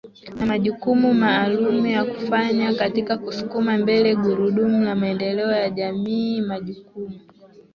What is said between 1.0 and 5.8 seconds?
maalum ya kufanya katika kusukuma mbele gurudumu la maendeleo ya